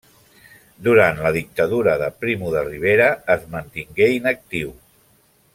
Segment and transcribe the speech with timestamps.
[0.87, 4.77] Durant la dictadura de Primo de Rivera es mantingué inactiu.